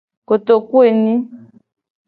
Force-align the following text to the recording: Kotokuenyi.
Kotokuenyi. 0.27 1.15